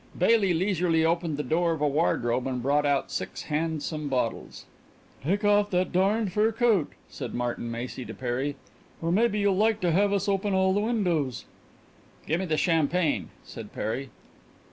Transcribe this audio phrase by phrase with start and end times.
[0.17, 4.65] Baily leisurely opened the door of a wardrobe and brought out six handsome bottles.
[5.23, 8.55] "Take off that darn fur coat!" said Martin Macy to Perry.
[8.99, 11.45] "Or maybe you'd like to have us open all the windows."
[12.25, 14.09] "Give me champagne," said Perry.